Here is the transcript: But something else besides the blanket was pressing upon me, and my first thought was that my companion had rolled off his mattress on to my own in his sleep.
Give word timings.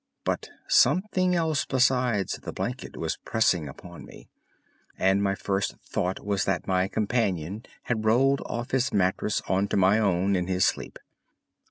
But 0.23 0.49
something 0.67 1.35
else 1.35 1.63
besides 1.63 2.39
the 2.41 2.51
blanket 2.51 2.97
was 2.97 3.17
pressing 3.23 3.67
upon 3.67 4.03
me, 4.03 4.29
and 4.97 5.21
my 5.21 5.35
first 5.35 5.75
thought 5.85 6.25
was 6.25 6.43
that 6.45 6.65
my 6.65 6.87
companion 6.87 7.65
had 7.83 8.03
rolled 8.03 8.41
off 8.47 8.71
his 8.71 8.91
mattress 8.91 9.41
on 9.47 9.67
to 9.67 9.77
my 9.77 9.99
own 9.99 10.35
in 10.35 10.47
his 10.47 10.65
sleep. 10.65 10.97